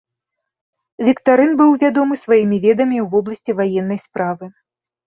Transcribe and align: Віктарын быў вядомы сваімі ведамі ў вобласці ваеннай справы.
Віктарын 1.09 1.51
быў 1.61 1.75
вядомы 1.85 2.19
сваімі 2.25 2.57
ведамі 2.67 2.97
ў 3.01 3.05
вобласці 3.15 3.51
ваеннай 3.63 4.07
справы. 4.09 4.45